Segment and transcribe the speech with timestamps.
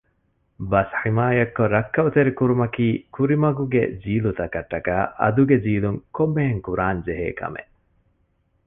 [0.71, 7.71] ބަސް ޙިމާޔަތްކޮށް ރައްކައުތެރިކުރުމަކީ ކުރިމަގުގެ ޖީލުތަކަށް ޓަކައި އަދުގެ ޖީލުން ކޮންމެހެން ކުރާން ޖެހޭ ކަމެއް